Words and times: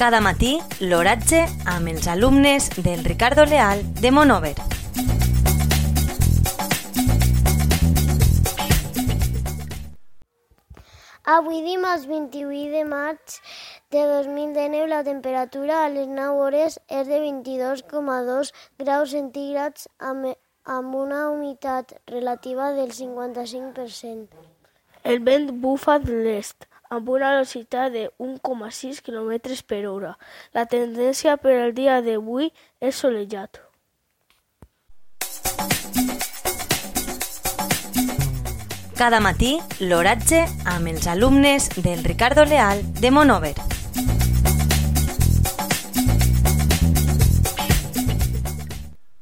Cada 0.00 0.22
matí, 0.24 0.54
l'oratge 0.80 1.42
amb 1.68 1.90
els 1.90 2.06
alumnes 2.08 2.70
del 2.80 3.02
Ricardo 3.04 3.44
Leal 3.44 3.82
de 4.00 4.08
Monover. 4.16 4.54
Avui 11.34 11.60
dimarts 11.66 12.06
28 12.08 12.72
de 12.72 12.86
maig 12.88 13.36
de 13.92 14.06
2019 14.14 14.88
la 14.88 15.02
temperatura 15.04 15.82
a 15.84 15.92
les 15.92 16.08
9 16.08 16.46
hores 16.46 16.80
és 16.88 17.04
de 17.12 17.20
22,2 17.20 18.54
graus 18.80 19.12
centígrads 19.12 19.84
amb, 19.98 20.32
amb 20.64 20.96
una 20.96 21.26
humitat 21.28 21.92
relativa 22.08 22.72
del 22.72 22.96
55%. 22.96 24.48
El 25.04 25.20
vent 25.28 25.50
bufa 25.60 26.00
de 26.00 26.24
l'est 26.24 26.69
amb 26.90 27.08
una 27.08 27.30
velocitat 27.30 27.92
de 27.94 28.08
1,6 28.18 29.00
km 29.06 29.62
per 29.66 29.86
hora. 29.86 30.16
La 30.52 30.66
tendència 30.66 31.36
per 31.38 31.54
al 31.62 31.74
dia 31.74 32.00
d'avui 32.02 32.50
és 32.80 32.96
solejat. 32.98 33.62
Cada 39.00 39.20
matí, 39.24 39.54
l'oratge 39.80 40.42
amb 40.68 40.90
els 40.90 41.06
alumnes 41.08 41.70
del 41.78 42.02
Ricardo 42.04 42.44
Leal 42.44 42.82
de 43.00 43.10
Monover. 43.10 43.54